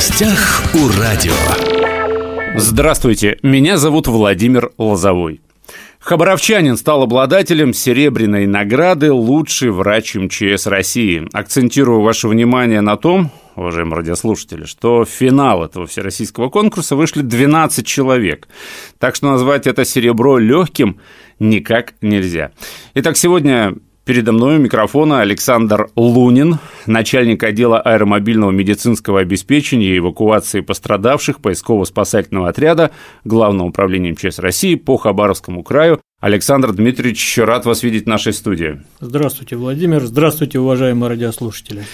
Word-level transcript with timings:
гостях 0.00 0.62
у 0.72 0.88
радио. 0.98 1.34
Здравствуйте, 2.56 3.38
меня 3.42 3.76
зовут 3.76 4.06
Владимир 4.06 4.72
Лозовой. 4.78 5.42
Хабаровчанин 5.98 6.78
стал 6.78 7.02
обладателем 7.02 7.74
серебряной 7.74 8.46
награды 8.46 9.12
«Лучший 9.12 9.70
врач 9.70 10.14
МЧС 10.14 10.66
России». 10.68 11.28
Акцентирую 11.34 12.00
ваше 12.00 12.28
внимание 12.28 12.80
на 12.80 12.96
том, 12.96 13.30
уважаемые 13.56 13.96
радиослушатели, 13.96 14.64
что 14.64 15.04
в 15.04 15.10
финал 15.10 15.64
этого 15.66 15.86
всероссийского 15.86 16.48
конкурса 16.48 16.96
вышли 16.96 17.20
12 17.20 17.86
человек. 17.86 18.48
Так 18.98 19.14
что 19.14 19.30
назвать 19.30 19.66
это 19.66 19.84
серебро 19.84 20.38
легким 20.38 20.98
никак 21.38 21.92
нельзя. 22.00 22.52
Итак, 22.94 23.18
сегодня 23.18 23.74
Передо 24.10 24.32
мной 24.32 24.56
у 24.56 24.58
микрофона 24.58 25.20
Александр 25.20 25.88
Лунин, 25.94 26.58
начальник 26.84 27.44
отдела 27.44 27.80
аэромобильного 27.80 28.50
медицинского 28.50 29.20
обеспечения 29.20 29.94
и 29.94 29.98
эвакуации 29.98 30.62
пострадавших 30.62 31.38
поисково-спасательного 31.40 32.48
отряда 32.48 32.90
Главного 33.22 33.68
управления 33.68 34.10
МЧС 34.10 34.40
России 34.40 34.74
по 34.74 34.96
Хабаровскому 34.96 35.62
краю. 35.62 36.00
Александр 36.18 36.72
Дмитриевич, 36.72 37.38
рад 37.38 37.66
вас 37.66 37.84
видеть 37.84 38.06
в 38.06 38.08
нашей 38.08 38.32
студии. 38.32 38.80
Здравствуйте, 38.98 39.54
Владимир. 39.54 40.04
Здравствуйте, 40.04 40.58
уважаемые 40.58 41.10
радиослушатели. 41.10 41.84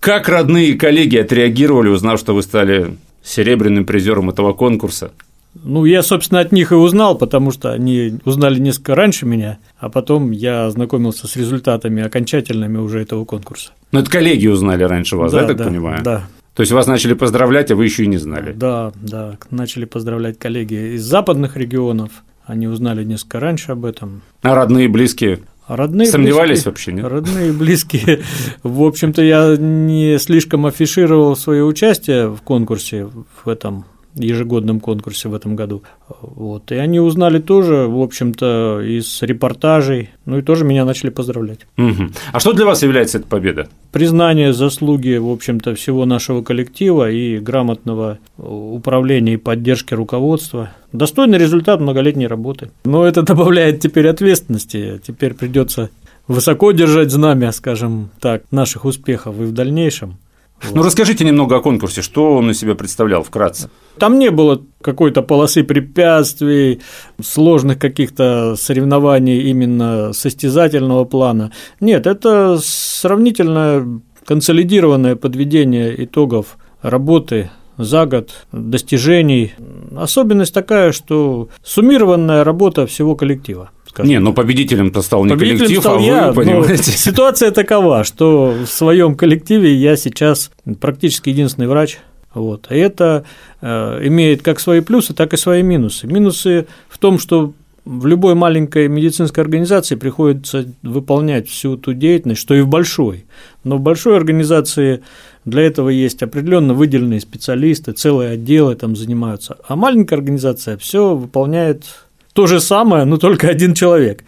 Как 0.00 0.30
родные 0.30 0.70
и 0.70 0.78
коллеги 0.78 1.18
отреагировали, 1.18 1.88
узнав, 1.88 2.18
что 2.18 2.34
вы 2.34 2.40
стали 2.44 2.96
серебряным 3.22 3.84
призером 3.84 4.30
этого 4.30 4.54
конкурса? 4.54 5.12
Ну, 5.54 5.84
я, 5.84 6.02
собственно, 6.02 6.40
от 6.40 6.50
них 6.52 6.72
и 6.72 6.74
узнал, 6.74 7.16
потому 7.16 7.50
что 7.50 7.72
они 7.72 8.18
узнали 8.24 8.58
несколько 8.58 8.94
раньше 8.94 9.26
меня, 9.26 9.58
а 9.78 9.90
потом 9.90 10.30
я 10.30 10.66
ознакомился 10.66 11.26
с 11.26 11.36
результатами 11.36 12.02
окончательными 12.02 12.78
уже 12.78 13.00
этого 13.00 13.24
конкурса. 13.24 13.72
Ну, 13.92 14.00
это 14.00 14.10
коллеги 14.10 14.46
узнали 14.46 14.82
раньше 14.84 15.16
вас, 15.16 15.32
да, 15.32 15.38
да 15.38 15.42
я 15.42 15.48
так 15.48 15.56
да, 15.58 15.64
понимаю? 15.64 16.02
Да. 16.02 16.24
То 16.54 16.60
есть 16.62 16.72
вас 16.72 16.86
начали 16.86 17.14
поздравлять, 17.14 17.70
а 17.70 17.76
вы 17.76 17.84
еще 17.84 18.04
и 18.04 18.06
не 18.06 18.18
знали? 18.18 18.52
Да, 18.52 18.92
да, 18.94 19.36
начали 19.50 19.84
поздравлять 19.84 20.38
коллеги 20.38 20.94
из 20.96 21.02
западных 21.02 21.56
регионов, 21.56 22.10
они 22.44 22.66
узнали 22.66 23.04
несколько 23.04 23.40
раньше 23.40 23.72
об 23.72 23.84
этом. 23.84 24.22
А 24.42 24.54
родные 24.54 24.86
и 24.86 24.88
близкие? 24.88 25.40
Родные, 25.68 26.08
Сомневались 26.08 26.64
близкие, 26.64 26.70
вообще, 26.70 26.92
нет? 26.92 27.04
Родные, 27.06 27.48
и 27.48 27.52
близкие. 27.52 28.22
В 28.62 28.82
общем-то, 28.82 29.22
я 29.22 29.56
не 29.56 30.18
слишком 30.18 30.66
афишировал 30.66 31.36
свое 31.36 31.64
участие 31.64 32.28
в 32.28 32.42
конкурсе 32.42 33.08
в 33.44 33.48
этом 33.48 33.84
ежегодном 34.14 34.80
конкурсе 34.80 35.28
в 35.28 35.34
этом 35.34 35.56
году. 35.56 35.82
Вот. 36.20 36.70
И 36.72 36.74
они 36.74 37.00
узнали 37.00 37.38
тоже, 37.38 37.86
в 37.86 38.00
общем-то, 38.00 38.80
из 38.82 39.22
репортажей, 39.22 40.10
ну 40.26 40.38
и 40.38 40.42
тоже 40.42 40.64
меня 40.64 40.84
начали 40.84 41.10
поздравлять. 41.10 41.60
Угу. 41.78 42.10
А 42.32 42.40
что 42.40 42.52
для 42.52 42.66
вас 42.66 42.82
является 42.82 43.18
эта 43.18 43.26
победа? 43.26 43.68
Признание 43.90 44.52
заслуги, 44.52 45.16
в 45.16 45.28
общем-то, 45.30 45.74
всего 45.74 46.04
нашего 46.04 46.42
коллектива 46.42 47.10
и 47.10 47.38
грамотного 47.38 48.18
управления 48.38 49.34
и 49.34 49.38
поддержки 49.38 49.94
руководства. 49.94 50.70
Достойный 50.92 51.38
результат 51.38 51.80
многолетней 51.80 52.26
работы. 52.26 52.70
Но 52.84 53.06
это 53.06 53.22
добавляет 53.22 53.80
теперь 53.80 54.08
ответственности. 54.08 55.00
Теперь 55.04 55.34
придется 55.34 55.90
высоко 56.28 56.72
держать 56.72 57.10
знамя, 57.10 57.52
скажем 57.52 58.10
так, 58.20 58.44
наших 58.50 58.84
успехов 58.84 59.40
и 59.40 59.44
в 59.44 59.52
дальнейшем. 59.52 60.18
Вот. 60.62 60.74
Ну, 60.76 60.82
расскажите 60.82 61.24
немного 61.24 61.56
о 61.56 61.60
конкурсе, 61.60 62.02
что 62.02 62.36
он 62.36 62.50
из 62.50 62.58
себя 62.58 62.74
представлял 62.74 63.22
вкратце. 63.22 63.70
Там 63.98 64.18
не 64.18 64.30
было 64.30 64.62
какой-то 64.80 65.22
полосы 65.22 65.64
препятствий, 65.64 66.80
сложных 67.20 67.78
каких-то 67.78 68.54
соревнований 68.56 69.50
именно 69.50 70.12
состязательного 70.12 71.04
плана. 71.04 71.52
Нет, 71.80 72.06
это 72.06 72.58
сравнительно 72.62 74.00
консолидированное 74.24 75.16
подведение 75.16 76.04
итогов 76.04 76.58
работы 76.80 77.50
за 77.76 78.06
год, 78.06 78.46
достижений. 78.52 79.54
Особенность 79.96 80.54
такая, 80.54 80.92
что 80.92 81.48
суммированная 81.62 82.44
работа 82.44 82.86
всего 82.86 83.16
коллектива 83.16 83.70
скажем. 83.92 84.10
Не, 84.10 84.18
ну 84.18 84.32
победителем-то 84.32 85.02
стал 85.02 85.24
не 85.24 85.30
победителем 85.30 85.58
коллектив, 85.58 85.80
стал 85.80 85.98
а 85.98 86.00
я, 86.00 86.32
вы, 86.32 86.42
понимаете. 86.44 86.82
Ситуация 86.92 87.50
такова, 87.50 88.04
что 88.04 88.54
в 88.64 88.66
своем 88.66 89.14
коллективе 89.14 89.74
я 89.74 89.96
сейчас 89.96 90.50
практически 90.80 91.28
единственный 91.28 91.68
врач. 91.68 91.98
Вот. 92.34 92.68
И 92.70 92.76
это 92.76 93.24
э, 93.60 94.00
имеет 94.06 94.42
как 94.42 94.58
свои 94.58 94.80
плюсы, 94.80 95.12
так 95.12 95.34
и 95.34 95.36
свои 95.36 95.62
минусы. 95.62 96.06
Минусы 96.06 96.66
в 96.88 96.96
том, 96.96 97.18
что 97.18 97.52
в 97.84 98.06
любой 98.06 98.34
маленькой 98.34 98.88
медицинской 98.88 99.42
организации 99.42 99.96
приходится 99.96 100.66
выполнять 100.82 101.48
всю 101.48 101.76
ту 101.76 101.92
деятельность, 101.92 102.40
что 102.40 102.54
и 102.54 102.60
в 102.60 102.68
большой. 102.68 103.26
Но 103.64 103.76
в 103.76 103.80
большой 103.80 104.16
организации 104.16 105.02
для 105.44 105.64
этого 105.64 105.88
есть 105.88 106.22
определенно 106.22 106.74
выделенные 106.74 107.20
специалисты, 107.20 107.92
целые 107.92 108.30
отделы 108.30 108.76
там 108.76 108.94
занимаются. 108.94 109.58
А 109.66 109.76
маленькая 109.76 110.16
организация 110.16 110.78
все 110.78 111.14
выполняет 111.14 111.84
то 112.32 112.46
же 112.46 112.60
самое, 112.60 113.04
но 113.04 113.16
только 113.16 113.48
один 113.48 113.74
человек. 113.74 114.24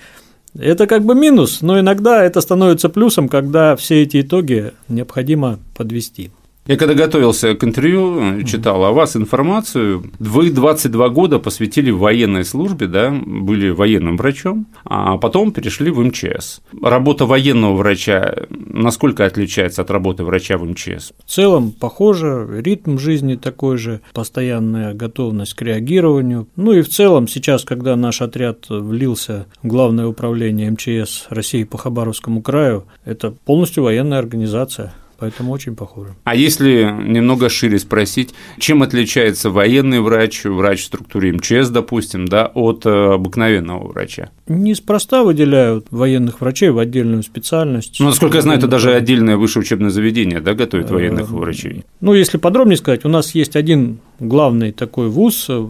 Это 0.56 0.86
как 0.86 1.04
бы 1.04 1.14
минус, 1.14 1.62
но 1.62 1.80
иногда 1.80 2.22
это 2.22 2.40
становится 2.40 2.88
плюсом, 2.88 3.28
когда 3.28 3.74
все 3.74 4.02
эти 4.02 4.20
итоги 4.20 4.72
необходимо 4.88 5.58
подвести. 5.74 6.30
Я 6.66 6.76
когда 6.78 6.94
готовился 6.94 7.54
к 7.54 7.62
интервью, 7.62 8.42
читал 8.44 8.82
о 8.84 8.92
вас 8.92 9.16
информацию. 9.16 10.10
Вы 10.18 10.50
22 10.50 11.08
года 11.10 11.38
посвятили 11.38 11.90
военной 11.90 12.44
службе, 12.44 12.86
да, 12.86 13.10
были 13.10 13.68
военным 13.68 14.16
врачом, 14.16 14.66
а 14.84 15.18
потом 15.18 15.52
перешли 15.52 15.90
в 15.90 16.00
МЧС. 16.00 16.62
Работа 16.82 17.26
военного 17.26 17.74
врача 17.74 18.34
насколько 18.48 19.26
отличается 19.26 19.82
от 19.82 19.90
работы 19.90 20.24
врача 20.24 20.56
в 20.56 20.64
МЧС? 20.64 21.12
В 21.24 21.30
целом 21.30 21.70
похоже, 21.70 22.48
ритм 22.64 22.98
жизни 22.98 23.36
такой 23.36 23.76
же, 23.76 24.00
постоянная 24.12 24.94
готовность 24.94 25.54
к 25.54 25.62
реагированию. 25.62 26.48
Ну 26.56 26.72
и 26.72 26.82
в 26.82 26.88
целом 26.88 27.28
сейчас, 27.28 27.64
когда 27.64 27.94
наш 27.96 28.22
отряд 28.22 28.66
влился 28.70 29.46
в 29.62 29.74
Главное 29.74 30.06
управление 30.06 30.70
МЧС 30.70 31.26
России 31.30 31.64
по 31.64 31.78
Хабаровскому 31.78 32.42
краю, 32.42 32.84
это 33.04 33.32
полностью 33.32 33.82
военная 33.82 34.20
организация 34.20 34.94
поэтому 35.24 35.52
очень 35.52 35.74
похоже. 35.74 36.10
А 36.24 36.34
если 36.34 36.84
немного 36.84 37.48
шире 37.48 37.78
спросить, 37.78 38.34
чем 38.58 38.82
отличается 38.82 39.48
военный 39.48 40.00
врач, 40.00 40.44
врач 40.44 40.82
в 40.82 40.84
структуре 40.84 41.32
МЧС, 41.32 41.70
допустим, 41.70 42.28
да, 42.28 42.50
от 42.52 42.84
э, 42.84 42.90
обыкновенного 42.90 43.88
врача? 43.88 44.28
Неспроста 44.48 45.24
выделяют 45.24 45.86
военных 45.90 46.42
врачей 46.42 46.68
в 46.68 46.78
отдельную 46.78 47.22
специальность. 47.22 47.96
Ну, 48.00 48.06
насколько 48.06 48.36
я 48.36 48.42
знаю, 48.42 48.58
это 48.58 48.68
даже 48.68 48.92
отдельное 48.92 49.38
высшее 49.38 49.62
учебное 49.62 49.88
заведение, 49.88 50.40
да, 50.40 50.52
готовит 50.52 50.90
военных 50.90 51.30
э, 51.30 51.34
врачей? 51.34 51.84
Ну, 52.02 52.12
если 52.12 52.36
подробнее 52.36 52.76
сказать, 52.76 53.06
у 53.06 53.08
нас 53.08 53.34
есть 53.34 53.56
один 53.56 54.00
главный 54.20 54.72
такой 54.72 55.08
вуз, 55.08 55.46
э, 55.48 55.66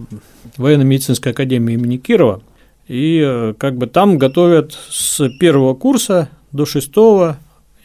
военно-медицинская 0.57 1.33
академия 1.33 1.75
имени 1.75 1.99
Кирова, 1.99 2.43
и 2.89 3.55
как 3.59 3.77
бы 3.77 3.87
там 3.87 4.19
готовят 4.19 4.77
с 4.91 5.29
первого 5.39 5.75
курса 5.75 6.29
до 6.51 6.67
шестого 6.67 7.39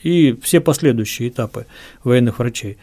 и 0.03 0.37
все 0.41 0.59
последующие 0.59 1.29
этапы 1.29 1.65
военных 2.03 2.39
врачей. 2.39 2.77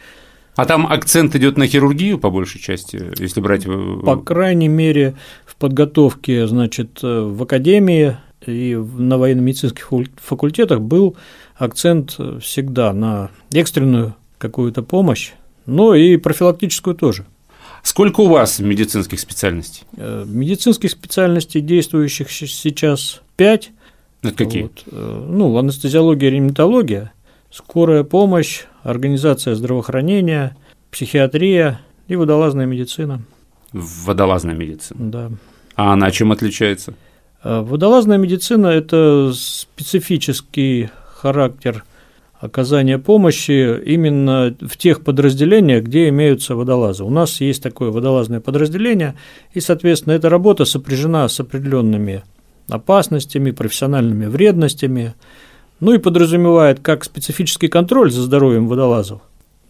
А 0.55 0.65
там 0.65 0.87
акцент 0.87 1.35
идет 1.35 1.57
на 1.57 1.67
хирургию 1.67 2.17
по 2.17 2.31
большей 2.31 2.59
части, 2.59 3.11
если 3.19 3.41
брать. 3.41 3.65
По 3.65 4.17
крайней 4.17 4.67
мере, 4.67 5.15
в 5.45 5.55
подготовке, 5.55 6.47
значит, 6.47 6.99
в 7.03 7.43
академии 7.43 8.17
и 8.45 8.75
на 8.75 9.17
военно-медицинских 9.17 9.89
факультетах 10.15 10.81
был 10.81 11.15
акцент 11.55 12.17
всегда 12.41 12.91
на 12.93 13.29
экстренную 13.51 14.15
какую-то 14.37 14.81
помощь, 14.81 15.33
но 15.65 15.93
и 15.93 16.17
профилактическую 16.17 16.95
тоже. 16.95 17.25
Сколько 17.83 18.21
у 18.21 18.27
вас 18.27 18.59
медицинских 18.59 19.19
специальностей? 19.19 19.83
Э, 19.95 20.25
медицинских 20.27 20.91
специальностей, 20.91 21.61
действующих 21.61 22.29
сейчас, 22.31 23.21
пять. 23.35 23.71
Это 24.21 24.33
какие? 24.33 24.63
Вот. 24.63 24.83
Э, 24.91 25.25
ну, 25.29 25.57
анестезиология, 25.57 26.29
реаниматология, 26.29 27.13
скорая 27.51 28.03
помощь, 28.03 28.63
организация 28.83 29.55
здравоохранения, 29.55 30.55
психиатрия 30.91 31.81
и 32.07 32.15
водолазная 32.15 32.65
медицина. 32.65 33.21
Водолазная 33.73 34.55
медицина. 34.55 35.11
Да. 35.11 35.31
А 35.75 35.93
она 35.93 36.11
чем 36.11 36.31
отличается? 36.31 36.93
Э, 37.43 37.61
водолазная 37.61 38.17
медицина– 38.17 38.67
это 38.67 39.31
специфический 39.33 40.89
характер 41.05 41.83
оказания 42.39 42.99
помощи 42.99 43.81
именно 43.83 44.55
в 44.61 44.77
тех 44.77 45.03
подразделениях, 45.03 45.83
где 45.83 46.09
имеются 46.09 46.55
водолазы. 46.55 47.03
У 47.03 47.09
нас 47.09 47.41
есть 47.41 47.63
такое 47.63 47.89
водолазное 47.89 48.39
подразделение, 48.39 49.15
и, 49.53 49.59
соответственно, 49.59 50.13
эта 50.13 50.29
работа 50.29 50.65
сопряжена 50.65 51.27
с 51.29 51.39
определенными 51.39 52.23
опасностями, 52.69 53.51
профессиональными 53.51 54.25
вредностями, 54.25 55.15
ну 55.79 55.93
и 55.93 55.99
подразумевает 55.99 56.79
как 56.79 57.03
специфический 57.03 57.67
контроль 57.67 58.11
за 58.11 58.21
здоровьем 58.21 58.67
водолазов, 58.67 59.21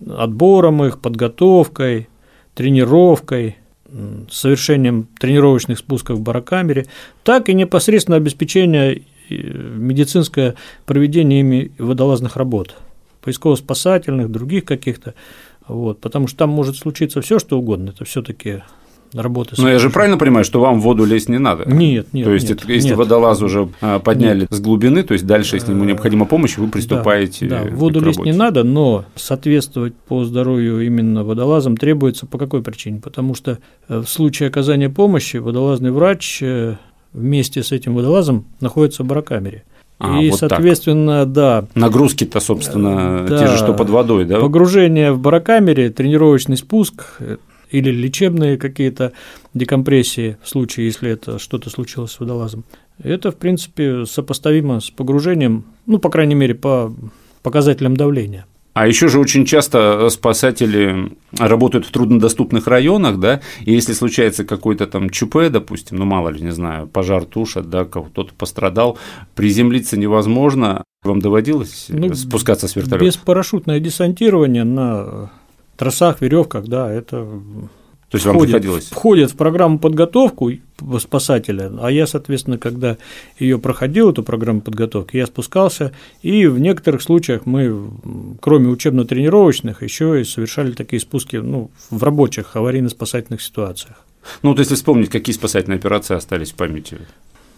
отбором 0.07 0.83
их, 0.83 0.99
подготовкой, 0.99 2.09
тренировкой, 2.55 3.57
совершением 4.29 5.07
тренировочных 5.19 5.79
спусков 5.79 6.19
в 6.19 6.21
барокамере, 6.21 6.87
так 7.23 7.49
и 7.49 7.53
непосредственно 7.53 8.17
обеспечение 8.17 9.03
э, 9.29 9.35
медицинское 9.35 10.55
проведение 10.85 11.39
ими 11.39 11.71
водолазных 11.77 12.35
работ, 12.35 12.75
поисково-спасательных, 13.21 14.29
других 14.29 14.65
каких-то. 14.65 15.13
Вот, 15.67 15.99
потому 15.99 16.27
что 16.27 16.37
там 16.37 16.49
может 16.49 16.77
случиться 16.77 17.21
все, 17.21 17.39
что 17.39 17.59
угодно. 17.59 17.89
Это 17.89 18.05
все-таки 18.05 18.63
работы. 19.13 19.55
Но 19.57 19.69
я 19.69 19.79
же 19.79 19.89
правильно 19.89 20.17
понимаю, 20.17 20.45
что 20.45 20.59
вам 20.59 20.79
в 20.79 20.83
воду 20.83 21.05
лезть 21.05 21.29
не 21.29 21.37
надо? 21.37 21.69
Нет, 21.69 22.13
нет. 22.13 22.25
То 22.25 22.33
есть, 22.33 22.49
нет, 22.49 22.63
это, 22.63 22.71
если 22.71 22.89
нет. 22.89 22.97
водолаз 22.97 23.41
уже 23.41 23.69
а, 23.81 23.99
подняли 23.99 24.41
нет. 24.41 24.53
с 24.53 24.59
глубины, 24.59 25.03
то 25.03 25.13
есть 25.13 25.25
дальше, 25.25 25.55
если 25.55 25.71
ему 25.71 25.83
необходима 25.83 26.25
помощь, 26.25 26.57
вы 26.57 26.67
приступаете. 26.67 27.47
Да, 27.47 27.63
да. 27.63 27.69
в 27.69 27.75
воду 27.75 28.01
лезть 28.01 28.19
не 28.19 28.33
надо, 28.33 28.63
но 28.63 29.05
соответствовать 29.15 29.95
по 29.95 30.23
здоровью 30.23 30.85
именно 30.85 31.23
водолазам 31.23 31.77
требуется 31.77 32.25
по 32.25 32.37
какой 32.37 32.61
причине? 32.61 32.99
Потому 32.99 33.35
что 33.35 33.59
э, 33.89 33.99
в 33.99 34.07
случае 34.07 34.49
оказания 34.49 34.89
помощи 34.89 35.37
водолазный 35.37 35.91
врач 35.91 36.39
э, 36.41 36.75
вместе 37.13 37.63
с 37.63 37.71
этим 37.71 37.95
водолазом 37.95 38.45
находится 38.59 39.03
в 39.03 39.07
барокамере. 39.07 39.63
А, 39.99 40.21
и, 40.21 40.29
вот 40.29 40.39
соответственно, 40.39 41.23
так. 41.23 41.31
да. 41.31 41.65
Нагрузки-то, 41.73 42.39
собственно, 42.39 43.25
да, 43.27 43.39
те 43.39 43.47
же, 43.47 43.57
что 43.57 43.73
под 43.73 43.89
водой, 43.89 44.25
да? 44.25 44.39
Погружение 44.39 45.11
в 45.11 45.19
барокамере, 45.19 45.89
тренировочный 45.89 46.55
спуск 46.55 47.19
или 47.71 47.91
лечебные 47.91 48.57
какие-то 48.57 49.13
декомпрессии 49.53 50.37
в 50.41 50.49
случае, 50.49 50.87
если 50.87 51.11
это 51.11 51.39
что-то 51.39 51.69
случилось 51.69 52.11
с 52.11 52.19
водолазом. 52.19 52.63
Это, 53.01 53.31
в 53.31 53.37
принципе, 53.37 54.05
сопоставимо 54.05 54.79
с 54.79 54.89
погружением, 54.89 55.65
ну, 55.85 55.99
по 55.99 56.09
крайней 56.09 56.35
мере, 56.35 56.55
по 56.55 56.93
показателям 57.43 57.95
давления. 57.95 58.45
А 58.77 58.85
еще 58.85 59.07
же 59.07 59.19
очень 59.19 59.43
часто 59.43 60.07
спасатели 60.09 61.11
работают 61.35 61.87
в 61.87 61.91
труднодоступных 61.91 62.67
районах, 62.67 63.19
да, 63.19 63.41
и 63.65 63.73
если 63.73 63.93
случается 63.93 64.45
какой-то 64.45 64.85
там 64.85 65.09
ЧП, 65.09 65.49
допустим, 65.49 65.97
ну 65.97 66.05
мало 66.05 66.29
ли, 66.29 66.41
не 66.41 66.51
знаю, 66.51 66.85
пожар 66.87 67.25
тушат, 67.25 67.71
да, 67.71 67.85
кто-то 67.85 68.35
пострадал, 68.37 68.99
приземлиться 69.33 69.97
невозможно. 69.97 70.83
Вам 71.03 71.21
доводилось 71.21 71.87
ну, 71.89 72.13
спускаться 72.13 72.67
с 72.67 72.75
вертолета? 72.75 73.05
Беспарашютное 73.05 73.79
десантирование 73.79 74.63
на 74.63 75.31
трассах, 75.77 76.21
веревках, 76.21 76.65
да, 76.65 76.91
это 76.91 77.27
то 78.09 78.15
есть 78.15 78.25
входит, 78.25 78.39
вам 78.39 78.47
приходилось? 78.47 78.85
Входит 78.85 79.31
в 79.31 79.35
программу 79.35 79.79
подготовку 79.79 80.51
спасателя, 80.99 81.69
а 81.81 81.91
я, 81.91 82.07
соответственно, 82.07 82.57
когда 82.57 82.97
ее 83.37 83.59
проходил, 83.59 84.11
эту 84.11 84.23
программу 84.23 84.61
подготовки, 84.61 85.17
я 85.17 85.25
спускался, 85.25 85.91
и 86.21 86.47
в 86.47 86.57
некоторых 86.57 87.01
случаях 87.01 87.45
мы, 87.45 87.89
кроме 88.39 88.69
учебно-тренировочных, 88.69 89.83
еще 89.83 90.21
и 90.21 90.23
совершали 90.23 90.71
такие 90.71 91.01
спуски 91.01 91.35
ну, 91.35 91.69
в 91.89 92.01
рабочих 92.01 92.55
аварийно-спасательных 92.55 93.41
ситуациях. 93.41 94.05
Ну, 94.41 94.51
вот 94.51 94.59
если 94.59 94.75
вспомнить, 94.75 95.09
какие 95.09 95.35
спасательные 95.35 95.77
операции 95.77 96.15
остались 96.15 96.51
в 96.51 96.55
памяти? 96.55 96.99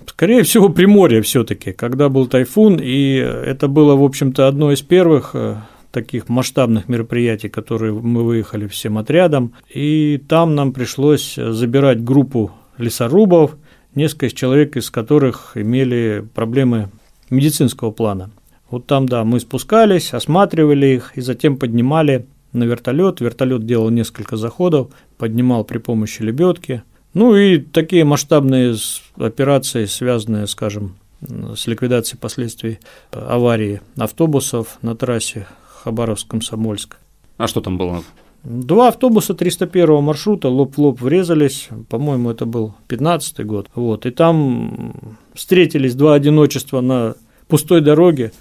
Скорее 0.08 0.42
всего, 0.42 0.70
Приморье 0.70 1.22
все 1.22 1.44
таки 1.44 1.74
когда 1.74 2.10
был 2.10 2.26
тайфун, 2.26 2.80
и 2.82 3.14
это 3.18 3.68
было, 3.68 3.96
в 3.96 4.04
общем-то, 4.04 4.48
одно 4.48 4.72
из 4.72 4.82
первых 4.82 5.32
э, 5.34 5.58
таких 5.92 6.30
масштабных 6.30 6.88
мероприятий, 6.88 7.50
которые 7.50 7.94
мы 7.94 8.24
выехали 8.24 8.68
всем 8.68 8.98
отрядом, 8.98 9.54
и 9.74 10.22
там 10.28 10.56
нам 10.56 10.74
пришлось 10.74 11.36
забирать 11.36 12.04
группу 12.04 12.52
лесорубов, 12.78 13.56
несколько 13.96 14.30
человек 14.30 14.78
из 14.78 14.90
которых 14.90 15.52
имели 15.56 16.26
проблемы 16.34 16.90
медицинского 17.30 17.92
плана. 17.92 18.32
Вот 18.70 18.86
там, 18.86 19.08
да, 19.08 19.24
мы 19.24 19.40
спускались, 19.40 20.14
осматривали 20.14 20.88
их 20.88 21.12
и 21.16 21.22
затем 21.22 21.58
поднимали 21.58 22.28
на 22.54 22.64
вертолет. 22.64 23.20
Вертолет 23.20 23.66
делал 23.66 23.90
несколько 23.90 24.38
заходов, 24.38 24.90
поднимал 25.18 25.64
при 25.64 25.80
помощи 25.80 26.22
лебедки. 26.22 26.84
Ну 27.14 27.36
и 27.36 27.58
такие 27.58 28.04
масштабные 28.04 28.76
операции, 29.18 29.86
связанные, 29.86 30.46
скажем, 30.46 30.98
с 31.22 31.68
ликвидацией 31.68 32.20
последствий 32.20 32.80
аварии 33.12 33.82
автобусов 33.98 34.78
на 34.82 34.96
трассе 34.96 35.48
Хабаровск-Комсомольск. 35.84 36.98
А 37.38 37.48
что 37.48 37.62
там 37.62 37.78
было? 37.78 38.04
Два 38.44 38.88
автобуса 38.88 39.34
301 39.34 40.02
маршрута 40.02 40.48
лоб 40.48 40.76
в 40.76 40.80
лоб 40.80 41.02
врезались, 41.02 41.68
по-моему, 41.90 42.32
это 42.32 42.46
был 42.46 42.74
15 42.88 43.46
год, 43.46 43.68
вот, 43.76 44.06
и 44.06 44.12
там 44.12 44.94
встретились 45.34 45.94
два 45.94 46.14
одиночества 46.14 46.80
на 46.80 47.16
пустой 47.50 47.82
дороге, 47.82 48.32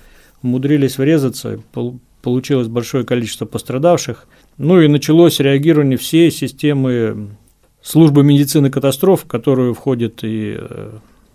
умудрились 0.40 0.98
врезаться, 0.98 1.60
получилось 2.22 2.68
большое 2.68 3.04
количество 3.04 3.44
пострадавших, 3.44 4.28
ну 4.56 4.80
и 4.80 4.86
началось 4.86 5.40
реагирование 5.40 5.98
всей 5.98 6.30
системы 6.30 7.30
службы 7.82 8.22
медицины 8.22 8.70
катастроф, 8.70 9.24
в 9.24 9.26
которую 9.26 9.74
входит 9.74 10.20
и 10.22 10.58
э, 10.58 10.92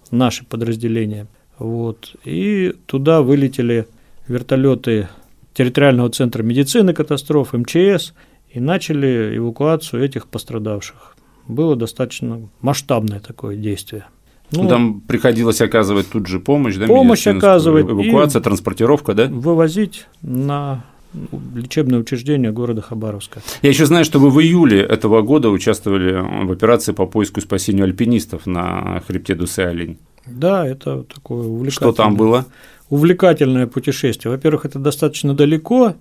наши 0.09 0.45
подразделения, 0.45 1.27
вот, 1.59 2.15
и 2.23 2.73
туда 2.85 3.21
вылетели 3.21 3.87
вертолеты 4.29 5.09
территориального 5.53 6.09
центра 6.09 6.43
медицины 6.43 6.93
катастроф, 6.93 7.53
МЧС, 7.53 8.13
и 8.49 8.59
начали 8.59 9.37
эвакуацию 9.37 10.03
этих 10.03 10.27
пострадавших. 10.27 11.15
Было 11.47 11.75
достаточно 11.75 12.49
масштабное 12.61 13.19
такое 13.19 13.55
действие. 13.55 14.05
Ну, 14.51 14.67
Там 14.67 15.01
приходилось 15.01 15.61
оказывать 15.61 16.09
тут 16.11 16.27
же 16.27 16.39
помощь, 16.39 16.75
да? 16.75 16.85
Помощь 16.85 17.25
оказывать. 17.25 17.85
Эвакуация, 17.85 18.41
транспортировка, 18.41 19.13
да? 19.13 19.25
Вывозить 19.25 20.05
на 20.21 20.83
лечебное 21.55 21.99
учреждение 21.99 22.51
города 22.51 22.81
Хабаровска. 22.81 23.41
Я 23.61 23.69
еще 23.69 23.85
знаю, 23.85 24.05
что 24.05 24.19
вы 24.19 24.29
в 24.29 24.39
июле 24.39 24.81
этого 24.81 25.21
года 25.21 25.49
участвовали 25.49 26.45
в 26.45 26.51
операции 26.51 26.91
по 26.91 27.05
поиску 27.05 27.39
и 27.39 27.43
спасению 27.43 27.85
альпинистов 27.85 28.45
на 28.45 29.01
хребте 29.07 29.35
Дусы-Олень. 29.35 29.97
Да, 30.25 30.65
это 30.67 31.03
такое 31.03 31.47
увлекательное. 31.47 31.93
Что 31.93 32.03
там 32.03 32.15
было? 32.15 32.45
Увлекательное 32.89 33.67
путешествие. 33.67 34.31
Во-первых, 34.31 34.65
это 34.65 34.79
достаточно 34.79 35.33
далеко 35.33 35.95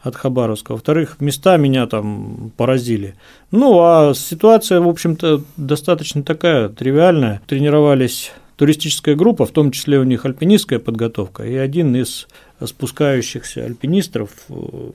от 0.00 0.16
Хабаровска, 0.16 0.72
во-вторых, 0.72 1.20
места 1.20 1.56
меня 1.56 1.86
там 1.86 2.50
поразили. 2.56 3.14
Ну, 3.52 3.78
а 3.80 4.14
ситуация, 4.14 4.80
в 4.80 4.88
общем-то, 4.88 5.44
достаточно 5.56 6.24
такая 6.24 6.68
тривиальная. 6.68 7.40
Тренировались 7.46 8.32
туристическая 8.56 9.14
группа, 9.14 9.46
в 9.46 9.52
том 9.52 9.70
числе 9.70 9.98
у 9.98 10.04
них 10.04 10.24
альпинистская 10.24 10.78
подготовка, 10.78 11.44
и 11.44 11.54
один 11.54 11.94
из 11.94 12.26
спускающихся 12.64 13.64
альпинистов 13.64 14.30
э, 14.48 14.90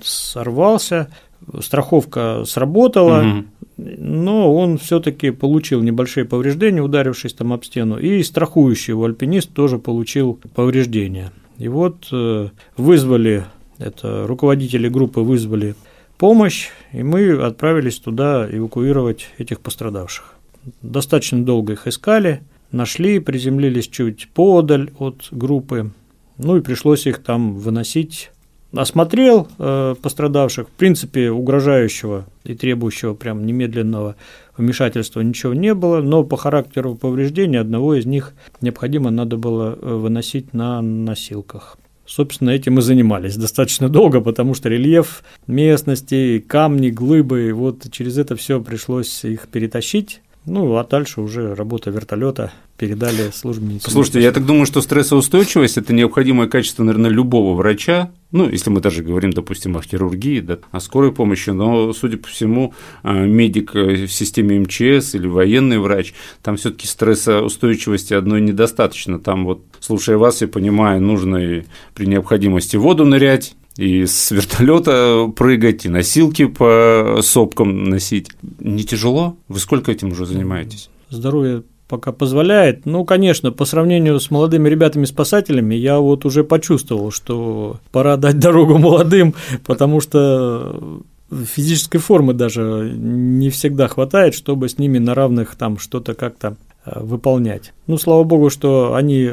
сорвался, 0.00 1.08
страховка 1.60 2.44
сработала, 2.44 3.20
угу 3.20 3.44
но 3.76 4.54
он 4.54 4.78
все-таки 4.78 5.30
получил 5.30 5.82
небольшие 5.82 6.24
повреждения, 6.24 6.82
ударившись 6.82 7.34
там 7.34 7.52
об 7.52 7.64
стену, 7.64 7.98
и 7.98 8.22
страхующий 8.22 8.92
его 8.92 9.04
альпинист 9.04 9.52
тоже 9.52 9.78
получил 9.78 10.40
повреждения. 10.54 11.32
И 11.58 11.68
вот 11.68 12.08
э, 12.12 12.48
вызвали, 12.76 13.46
это 13.78 14.26
руководители 14.26 14.88
группы 14.88 15.20
вызвали 15.20 15.74
помощь, 16.16 16.68
и 16.92 17.02
мы 17.02 17.32
отправились 17.32 17.98
туда 17.98 18.48
эвакуировать 18.50 19.28
этих 19.38 19.60
пострадавших. 19.60 20.34
Достаточно 20.82 21.44
долго 21.44 21.74
их 21.74 21.86
искали, 21.86 22.42
нашли, 22.72 23.18
приземлились 23.18 23.88
чуть 23.88 24.28
подаль 24.32 24.90
от 24.98 25.28
группы, 25.30 25.92
ну 26.38 26.56
и 26.56 26.62
пришлось 26.62 27.06
их 27.06 27.22
там 27.22 27.56
выносить 27.56 28.30
осмотрел 28.76 29.48
э, 29.58 29.94
пострадавших, 30.00 30.68
в 30.68 30.72
принципе, 30.72 31.30
угрожающего 31.30 32.26
и 32.44 32.54
требующего 32.54 33.14
прям 33.14 33.44
немедленного 33.46 34.16
вмешательства 34.56 35.20
ничего 35.20 35.54
не 35.54 35.74
было, 35.74 36.00
но 36.00 36.24
по 36.24 36.36
характеру 36.36 36.94
повреждения 36.94 37.60
одного 37.60 37.94
из 37.94 38.06
них 38.06 38.34
необходимо 38.60 39.10
надо 39.10 39.36
было 39.36 39.78
э, 39.80 39.94
выносить 39.94 40.54
на 40.54 40.80
носилках. 40.82 41.78
Собственно, 42.06 42.50
этим 42.50 42.78
и 42.78 42.82
занимались 42.82 43.36
достаточно 43.36 43.88
долго, 43.88 44.20
потому 44.20 44.54
что 44.54 44.68
рельеф 44.68 45.24
местности, 45.48 46.38
камни, 46.38 46.90
глыбы, 46.90 47.52
вот 47.52 47.90
через 47.90 48.16
это 48.16 48.36
все 48.36 48.60
пришлось 48.60 49.24
их 49.24 49.48
перетащить. 49.48 50.20
Ну, 50.46 50.76
а 50.76 50.84
дальше 50.84 51.20
уже 51.20 51.56
работа 51.56 51.90
вертолета 51.90 52.52
передали 52.78 53.30
службе 53.34 53.66
медицины. 53.66 53.92
Слушайте, 53.92 54.22
я 54.22 54.30
так 54.30 54.46
думаю, 54.46 54.64
что 54.64 54.80
стрессоустойчивость– 54.80 55.76
это 55.78 55.92
необходимое 55.92 56.46
качество, 56.46 56.84
наверное, 56.84 57.10
любого 57.10 57.56
врача, 57.56 58.12
ну, 58.30 58.48
если 58.48 58.70
мы 58.70 58.80
даже 58.80 59.02
говорим, 59.02 59.32
допустим, 59.32 59.76
о 59.76 59.82
хирургии, 59.82 60.40
да, 60.40 60.58
о 60.70 60.78
скорой 60.78 61.10
помощи, 61.10 61.50
но, 61.50 61.92
судя 61.92 62.16
по 62.16 62.28
всему, 62.28 62.74
а, 63.02 63.12
медик 63.24 63.74
в 63.74 64.08
системе 64.08 64.60
МЧС 64.60 65.16
или 65.16 65.26
военный 65.26 65.78
врач, 65.78 66.14
там 66.42 66.56
все 66.56 66.70
таки 66.70 66.86
стрессоустойчивости 66.86 68.14
одной 68.14 68.40
недостаточно. 68.40 69.18
Там 69.18 69.46
вот, 69.46 69.64
слушая 69.80 70.16
вас, 70.16 70.42
я 70.42 70.48
понимаю, 70.48 71.00
нужно 71.00 71.36
и 71.38 71.64
при 71.94 72.06
необходимости 72.06 72.76
воду 72.76 73.04
нырять, 73.04 73.56
и 73.76 74.06
с 74.06 74.30
вертолета 74.30 75.30
прыгать, 75.34 75.86
и 75.86 75.88
носилки 75.88 76.46
по 76.46 77.18
сопкам 77.22 77.84
носить. 77.84 78.30
Не 78.58 78.84
тяжело? 78.84 79.36
Вы 79.48 79.58
сколько 79.58 79.92
этим 79.92 80.12
уже 80.12 80.26
занимаетесь? 80.26 80.90
Здоровье 81.10 81.62
пока 81.88 82.12
позволяет. 82.12 82.86
Ну, 82.86 83.04
конечно, 83.04 83.52
по 83.52 83.64
сравнению 83.64 84.18
с 84.18 84.30
молодыми 84.30 84.68
ребятами-спасателями, 84.68 85.74
я 85.74 85.98
вот 85.98 86.24
уже 86.24 86.42
почувствовал, 86.42 87.10
что 87.10 87.78
пора 87.92 88.16
дать 88.16 88.38
дорогу 88.38 88.78
молодым, 88.78 89.34
потому 89.64 90.00
что 90.00 91.02
физической 91.30 91.98
формы 91.98 92.34
даже 92.34 92.92
не 92.94 93.50
всегда 93.50 93.88
хватает, 93.88 94.34
чтобы 94.34 94.68
с 94.68 94.78
ними 94.78 94.98
на 94.98 95.14
равных 95.14 95.56
там 95.56 95.78
что-то 95.78 96.14
как-то 96.14 96.56
э, 96.84 97.00
выполнять. 97.00 97.72
Ну, 97.86 97.98
слава 97.98 98.24
богу, 98.24 98.50
что 98.50 98.94
они 98.94 99.30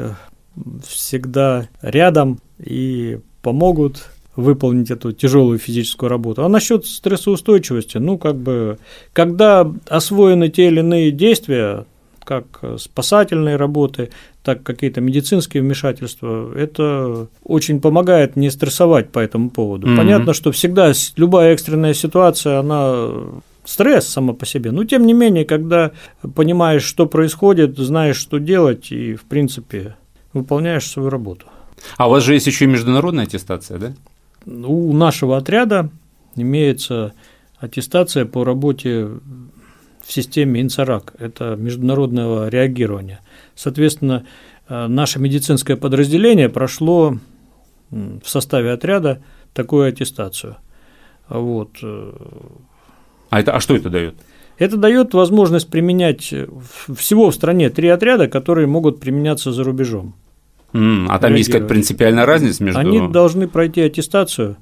всегда 0.86 1.68
рядом 1.82 2.40
и 2.58 3.18
помогут 3.42 4.10
выполнить 4.36 4.90
эту 4.90 5.12
тяжелую 5.12 5.58
физическую 5.58 6.10
работу. 6.10 6.44
А 6.44 6.48
насчет 6.48 6.86
стрессоустойчивости, 6.86 7.98
ну, 7.98 8.18
как 8.18 8.36
бы, 8.36 8.78
когда 9.12 9.70
освоены 9.88 10.48
те 10.48 10.68
или 10.68 10.80
иные 10.80 11.10
действия, 11.10 11.86
как 12.24 12.44
спасательные 12.78 13.56
работы, 13.56 14.10
так 14.42 14.62
какие-то 14.62 15.00
медицинские 15.00 15.62
вмешательства, 15.62 16.52
это 16.54 17.28
очень 17.44 17.80
помогает 17.80 18.36
не 18.36 18.50
стрессовать 18.50 19.10
по 19.10 19.18
этому 19.18 19.50
поводу. 19.50 19.86
Mm-hmm. 19.86 19.96
Понятно, 19.96 20.32
что 20.32 20.52
всегда 20.52 20.92
любая 21.16 21.52
экстренная 21.52 21.94
ситуация, 21.94 22.58
она 22.58 23.08
стресс 23.64 24.08
сама 24.08 24.32
по 24.32 24.46
себе. 24.46 24.70
Но 24.70 24.84
тем 24.84 25.06
не 25.06 25.12
менее, 25.12 25.44
когда 25.44 25.92
понимаешь, 26.34 26.82
что 26.82 27.06
происходит, 27.06 27.78
знаешь, 27.78 28.16
что 28.16 28.38
делать, 28.38 28.92
и, 28.92 29.14
в 29.14 29.24
принципе, 29.24 29.96
выполняешь 30.32 30.86
свою 30.86 31.08
работу. 31.10 31.46
А 31.96 32.08
у 32.08 32.10
вас 32.10 32.24
же 32.24 32.34
есть 32.34 32.46
еще 32.46 32.64
и 32.64 32.68
международная 32.68 33.24
аттестация, 33.24 33.78
да? 33.78 33.92
У 34.46 34.92
нашего 34.92 35.36
отряда 35.36 35.90
имеется 36.36 37.14
аттестация 37.58 38.26
по 38.26 38.44
работе 38.44 39.08
в 40.04 40.12
системе 40.12 40.60
Инсарак. 40.60 41.14
Это 41.18 41.56
международного 41.56 42.48
реагирования. 42.48 43.20
Соответственно, 43.54 44.26
э, 44.68 44.86
наше 44.86 45.18
медицинское 45.18 45.76
подразделение 45.76 46.48
прошло 46.48 47.18
в 47.90 48.28
составе 48.28 48.72
отряда 48.72 49.22
такую 49.54 49.88
аттестацию. 49.88 50.56
Вот. 51.28 51.78
Э, 51.82 52.12
а, 53.30 53.40
это, 53.40 53.52
а 53.52 53.60
что 53.60 53.76
это 53.76 53.88
дает? 53.88 54.14
Это 54.58 54.76
дает 54.76 55.14
возможность 55.14 55.68
применять 55.68 56.22
всего 56.22 57.30
в 57.30 57.34
стране 57.34 57.70
три 57.70 57.88
отряда, 57.88 58.28
которые 58.28 58.66
могут 58.66 59.00
применяться 59.00 59.52
за 59.52 59.64
рубежом. 59.64 60.14
Mm, 60.74 61.06
а 61.08 61.18
там 61.18 61.34
есть 61.34 61.50
какая-то 61.50 61.68
принципиальная 61.68 62.26
разница 62.26 62.62
между… 62.62 62.80
Они 62.80 63.08
должны 63.08 63.48
пройти 63.48 63.80
аттестацию 63.80 64.56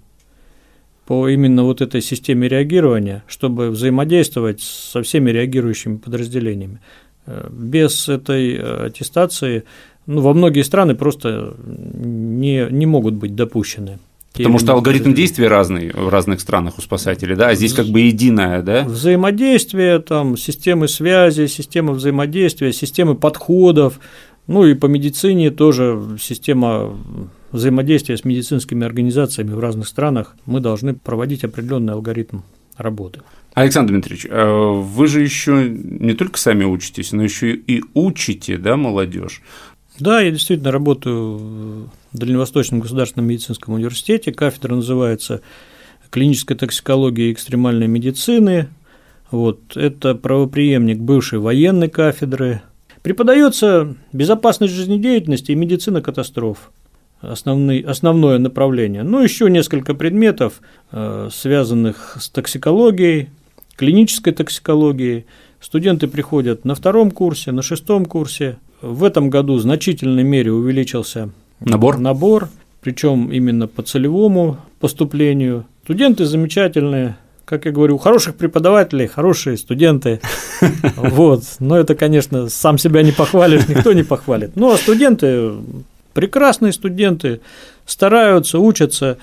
по 1.07 1.28
именно 1.28 1.64
вот 1.64 1.81
этой 1.81 2.02
системе 2.02 2.49
реагирования, 2.49 3.25
чтобы 3.26 3.71
взаимодействовать 3.71 4.61
со 4.61 5.02
всеми 5.02 5.31
реагирующими 5.31 5.97
подразделениями. 5.97 6.81
Э, 7.26 7.49
без 7.50 8.09
этой 8.09 8.54
э, 8.54 8.87
аттестации 8.87 9.64
ну, 10.07 10.21
во 10.21 10.35
многие 10.35 10.62
страны 10.62 10.95
просто 10.95 11.54
не, 11.64 12.66
не 12.71 12.87
могут 12.87 13.14
быть 13.14 13.35
допущены. 13.35 13.99
Потому 14.33 14.59
что 14.59 14.73
алгоритм 14.73 15.12
действия 15.12 15.49
разный 15.49 15.90
в 15.92 16.09
разных 16.09 16.40
странах 16.40 16.78
у 16.78 16.81
спасателей, 16.81 17.37
да, 17.37 17.49
а 17.49 17.54
здесь 17.54 17.75
как 17.75 17.87
бы 17.87 18.00
единая, 18.00 18.62
да? 18.62 18.85
Взаимодействие, 18.85 19.99
там, 19.99 20.38
системы 20.38 20.88
связи, 20.88 21.47
системы 21.47 21.92
взаимодействия, 21.92 22.73
системы 22.73 23.14
подходов, 23.14 24.00
ну 24.47 24.65
и 24.65 24.75
по 24.75 24.87
медицине 24.87 25.51
тоже 25.51 26.17
система 26.21 26.97
взаимодействия 27.53 28.17
с 28.17 28.25
медицинскими 28.25 28.85
организациями 28.85 29.53
в 29.53 29.61
разных 29.61 29.87
странах. 29.87 30.37
Мы 30.47 30.61
должны 30.61 30.95
проводить 30.95 31.45
определенный 31.45 31.93
алгоритм 31.93 32.41
работы. 32.77 33.21
Александр 33.55 33.93
Дмитриевич, 33.93 34.27
а 34.31 34.73
вы 34.73 35.07
же 35.07 35.21
еще 35.21 35.69
не 35.69 36.15
только 36.15 36.39
сами 36.39 36.65
учитесь, 36.65 37.13
но 37.13 37.23
еще 37.23 37.55
и 37.55 37.83
учите, 37.95 38.57
да, 38.57 38.77
молодежь. 38.77 39.43
Да, 39.99 40.23
я 40.23 40.31
действительно 40.31 40.73
работаю 40.73 41.37
в 41.37 41.89
Дальневосточном 42.13 42.81
государственном 42.81 43.29
медицинском 43.29 43.75
университете. 43.75 44.33
Кафедра 44.33 44.75
называется 44.75 45.43
клиническая 46.11 46.57
токсикология 46.57 47.27
и 47.27 47.33
экстремальной 47.33 47.89
медицины. 47.89 48.69
Вот, 49.31 49.77
это 49.77 50.15
правоприемник 50.15 50.99
бывшей 50.99 51.39
военной 51.39 51.89
кафедры. 51.89 52.63
Преподается 53.03 53.97
безопасность 54.13 54.73
жизнедеятельности 54.73 55.53
и 55.53 55.57
медицина 55.57 56.03
катастроф 56.03 56.71
основные, 57.23 57.85
основное 57.85 58.39
направление. 58.39 59.03
Ну, 59.03 59.23
еще 59.23 59.49
несколько 59.49 59.95
предметов, 59.95 60.61
э, 60.91 61.29
связанных 61.33 62.17
с 62.21 62.29
токсикологией, 62.29 63.31
клинической 63.77 64.33
токсикологией. 64.33 65.27
Студенты 65.61 66.09
приходят 66.09 66.65
на 66.65 66.75
втором 66.75 67.11
курсе, 67.11 67.53
на 67.53 67.63
шестом 67.63 68.05
курсе. 68.05 68.59
В 68.81 69.05
этом 69.05 69.31
году 69.31 69.55
в 69.55 69.63
значительной 69.63 70.25
мере 70.25 70.53
увеличился 70.53 71.31
набор, 71.61 71.99
набор 71.99 72.49
причем 72.81 73.31
именно 73.31 73.69
по 73.69 73.83
целевому 73.83 74.59
поступлению. 74.81 75.67
Студенты 75.85 76.25
замечательные, 76.25 77.17
как 77.53 77.67
я 77.67 77.71
говорю, 77.71 77.97
у 77.97 77.99
хороших 77.99 78.37
преподавателей 78.37 79.07
хорошие 79.07 79.59
студенты. 79.59 80.21
Вот. 80.97 81.43
Но 81.59 81.77
это, 81.77 81.95
конечно, 81.95 82.49
сам 82.49 82.79
себя 82.79 83.03
не 83.03 83.13
похвалишь, 83.13 83.69
никто 83.69 83.93
не 83.93 84.05
похвалит. 84.05 84.53
Ну, 84.55 84.73
а 84.73 84.77
студенты 84.79 85.53
прекрасные 86.15 86.73
студенты, 86.73 87.41
стараются, 87.85 88.59
учатся, 88.59 89.19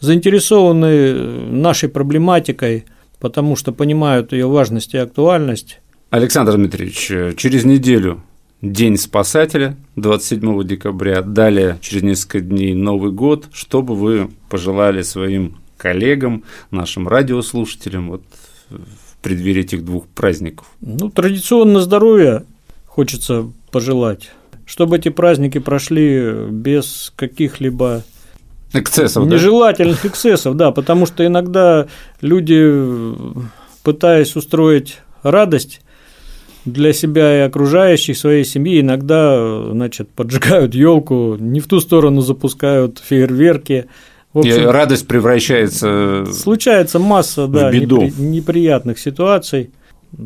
заинтересованы 0.00 1.12
нашей 1.52 1.88
проблематикой, 1.88 2.84
потому 3.20 3.54
что 3.54 3.72
понимают 3.72 4.32
ее 4.32 4.48
важность 4.48 4.94
и 4.94 4.98
актуальность. 4.98 5.80
Александр 6.10 6.56
Дмитриевич, 6.56 7.36
через 7.36 7.64
неделю 7.64 8.22
День 8.60 8.96
спасателя 8.96 9.76
27 9.94 10.64
декабря, 10.64 11.22
далее 11.22 11.78
через 11.80 12.02
несколько 12.02 12.40
дней 12.40 12.74
Новый 12.74 13.12
год. 13.12 13.46
Что 13.52 13.82
бы 13.82 13.94
вы 13.94 14.30
пожелали 14.48 15.02
своим 15.02 15.58
коллегам, 15.78 16.44
нашим 16.70 17.08
радиослушателям 17.08 18.10
вот 18.10 18.22
в 18.68 19.22
преддверии 19.22 19.62
этих 19.62 19.84
двух 19.84 20.06
праздников? 20.08 20.66
Ну, 20.80 21.08
традиционно 21.08 21.80
здоровья 21.80 22.44
хочется 22.86 23.50
пожелать 23.70 24.30
чтобы 24.68 24.98
эти 24.98 25.08
праздники 25.08 25.58
прошли 25.58 26.30
без 26.50 27.10
каких-либо 27.16 28.04
эксцессов, 28.74 29.26
нежелательных 29.26 30.02
да? 30.02 30.08
эксцессов, 30.08 30.56
да, 30.56 30.72
потому 30.72 31.06
что 31.06 31.26
иногда 31.26 31.88
люди, 32.20 33.14
пытаясь 33.82 34.36
устроить 34.36 34.98
радость 35.22 35.80
для 36.66 36.92
себя 36.92 37.38
и 37.38 37.40
окружающих 37.40 38.18
своей 38.18 38.44
семьи, 38.44 38.80
иногда, 38.80 39.70
значит, 39.72 40.10
поджигают 40.10 40.74
елку, 40.74 41.36
не 41.40 41.60
в 41.60 41.66
ту 41.66 41.80
сторону 41.80 42.20
запускают 42.20 43.02
фейерверки. 43.02 43.86
Общем, 44.38 44.62
и 44.62 44.64
радость 44.66 45.06
превращается. 45.06 46.24
Случается 46.32 46.98
масса, 46.98 47.46
да, 47.46 47.70
беду. 47.70 48.02
неприятных 48.18 48.98
ситуаций. 48.98 49.70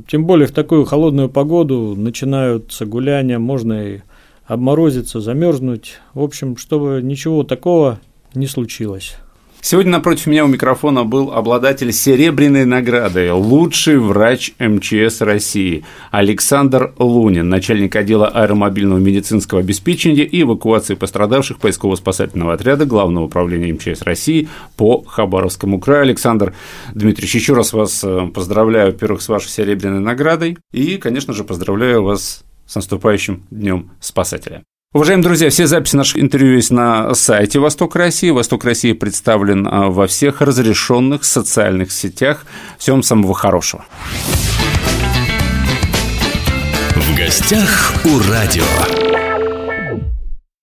Тем 0.06 0.26
более 0.26 0.46
в 0.46 0.52
такую 0.52 0.84
холодную 0.84 1.28
погоду 1.28 1.94
начинаются 1.96 2.86
гуляния, 2.86 3.38
можно 3.38 3.94
и 3.94 4.00
обморозиться, 4.46 5.20
замерзнуть. 5.20 5.98
В 6.14 6.22
общем, 6.22 6.56
чтобы 6.56 7.00
ничего 7.02 7.42
такого 7.42 8.00
не 8.34 8.46
случилось. 8.46 9.16
Сегодня 9.64 9.92
напротив 9.92 10.26
меня 10.26 10.44
у 10.44 10.48
микрофона 10.48 11.04
был 11.04 11.32
обладатель 11.32 11.92
серебряной 11.92 12.64
награды 12.64 13.32
«Лучший 13.32 13.96
врач 13.96 14.54
МЧС 14.58 15.20
России» 15.20 15.84
Александр 16.10 16.92
Лунин, 16.98 17.48
начальник 17.48 17.94
отдела 17.94 18.26
аэромобильного 18.26 18.98
медицинского 18.98 19.60
обеспечения 19.60 20.24
и 20.24 20.42
эвакуации 20.42 20.96
пострадавших 20.96 21.58
поисково-спасательного 21.60 22.54
отряда 22.54 22.86
Главного 22.86 23.26
управления 23.26 23.72
МЧС 23.72 24.02
России 24.02 24.48
по 24.76 25.04
Хабаровскому 25.04 25.78
краю. 25.78 26.02
Александр 26.02 26.54
Дмитриевич, 26.92 27.36
еще 27.36 27.54
раз 27.54 27.72
вас 27.72 28.02
э, 28.02 28.26
поздравляю, 28.34 28.90
во-первых, 28.90 29.22
с 29.22 29.28
вашей 29.28 29.48
серебряной 29.48 30.00
наградой 30.00 30.58
и, 30.72 30.96
конечно 30.96 31.32
же, 31.34 31.44
поздравляю 31.44 32.02
вас 32.02 32.42
с 32.66 32.74
наступающим 32.74 33.46
Днем 33.52 33.92
Спасателя. 34.00 34.64
Уважаемые 34.94 35.24
друзья, 35.24 35.48
все 35.48 35.66
записи 35.66 35.96
наших 35.96 36.18
интервью 36.18 36.56
есть 36.56 36.70
на 36.70 37.14
сайте 37.14 37.58
Восток 37.58 37.96
России. 37.96 38.28
Восток 38.28 38.62
России 38.66 38.92
представлен 38.92 39.66
а, 39.66 39.88
во 39.88 40.06
всех 40.06 40.42
разрешенных 40.42 41.24
социальных 41.24 41.92
сетях. 41.92 42.44
Всем 42.76 43.02
самого 43.02 43.32
хорошего. 43.32 43.86
В 46.94 47.16
гостях 47.16 47.94
у 48.04 48.18
радио. 48.30 49.11